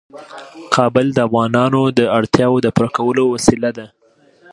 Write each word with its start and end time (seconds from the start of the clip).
کابل 0.75 1.05
د 1.13 1.17
افغانانو 1.27 1.81
د 1.97 1.99
اړتیاوو 2.17 2.63
د 2.65 2.67
پوره 2.75 2.89
کولو 2.97 3.23
وسیله 3.33 3.69
ده. 3.77 3.87